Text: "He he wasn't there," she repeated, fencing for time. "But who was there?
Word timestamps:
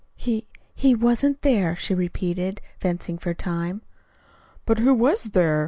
"He 0.15 0.47
he 0.73 0.95
wasn't 0.95 1.43
there," 1.43 1.75
she 1.75 1.93
repeated, 1.93 2.59
fencing 2.79 3.19
for 3.19 3.35
time. 3.35 3.83
"But 4.65 4.79
who 4.79 4.95
was 4.95 5.25
there? 5.25 5.59